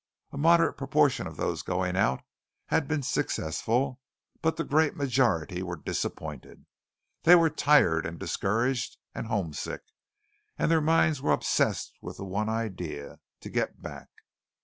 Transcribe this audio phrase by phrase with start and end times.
[0.31, 2.23] A moderate proportion of those going out
[2.69, 3.99] had been successful,
[4.41, 6.65] but the great majority were disappointed.
[7.21, 9.83] They were tired, and discouraged, and homesick;
[10.57, 14.09] and their minds were obsessed with the one idea to get back.